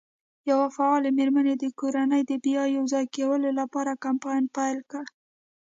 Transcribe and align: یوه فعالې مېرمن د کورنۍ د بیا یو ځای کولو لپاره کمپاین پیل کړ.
یوه 0.49 0.67
فعالې 0.75 1.09
مېرمن 1.17 1.45
د 1.59 1.65
کورنۍ 1.79 2.21
د 2.29 2.31
بیا 2.45 2.63
یو 2.75 2.83
ځای 2.93 3.05
کولو 3.15 3.49
لپاره 3.59 3.99
کمپاین 4.05 4.43
پیل 4.55 4.77
کړ. 4.91 5.03